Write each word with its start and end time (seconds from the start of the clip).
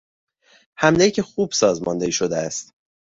حملهای 0.77 1.11
که 1.11 1.23
خوب 1.23 1.51
سازماندهی 1.51 2.11
شده 2.11 2.37
است. 2.37 2.73